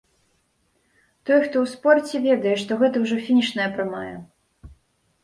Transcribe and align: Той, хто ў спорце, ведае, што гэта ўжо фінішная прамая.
Той, 1.29 1.39
хто 1.43 1.55
ў 1.65 1.73
спорце, 1.73 2.15
ведае, 2.23 2.55
што 2.63 2.71
гэта 2.81 2.95
ўжо 3.05 3.15
фінішная 3.27 3.69
прамая. 3.77 4.15